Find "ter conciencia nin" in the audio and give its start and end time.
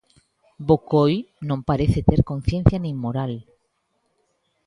2.09-2.95